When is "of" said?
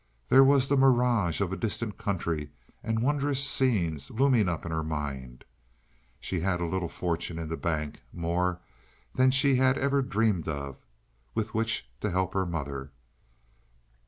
1.41-1.53, 10.47-10.77